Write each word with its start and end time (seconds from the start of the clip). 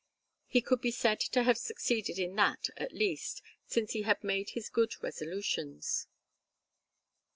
He 0.47 0.61
could 0.61 0.81
be 0.81 0.89
said 0.89 1.19
to 1.19 1.43
have 1.43 1.59
succeeded 1.59 2.17
in 2.17 2.35
that, 2.35 2.69
at 2.75 2.91
least, 2.91 3.43
since 3.67 3.91
he 3.91 4.01
had 4.01 4.23
made 4.23 4.49
his 4.49 4.67
good 4.67 4.95
resolutions. 5.03 6.07